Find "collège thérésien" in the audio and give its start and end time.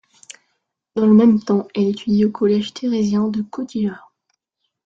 2.31-3.27